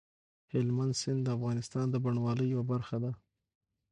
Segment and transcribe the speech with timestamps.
[0.53, 3.11] هلمند سیند د افغانستان د بڼوالۍ یوه برخه ده.